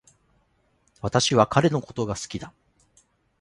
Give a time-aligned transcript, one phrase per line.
[1.03, 2.51] 私は彼のことが好きだ